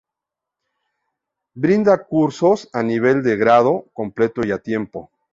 Brinda 1.53 2.01
cursos 2.03 2.67
a 2.73 2.81
nivel 2.81 3.21
de 3.21 3.37
grado, 3.37 3.73
completo 3.93 4.43
y 4.43 4.51
a 4.51 4.57
tiempo. 4.57 5.11